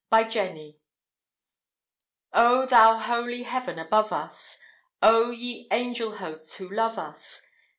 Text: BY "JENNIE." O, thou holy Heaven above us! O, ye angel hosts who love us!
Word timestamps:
BY 0.09 0.23
"JENNIE." 0.29 0.79
O, 2.33 2.65
thou 2.65 2.97
holy 2.97 3.43
Heaven 3.43 3.77
above 3.77 4.11
us! 4.11 4.59
O, 4.99 5.29
ye 5.29 5.67
angel 5.69 6.15
hosts 6.17 6.55
who 6.55 6.67
love 6.67 6.97
us! 6.97 7.47